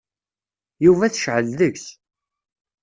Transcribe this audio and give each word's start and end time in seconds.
Yuba 0.85 1.05
tecεel 1.11 1.47
deg-s. 1.59 1.85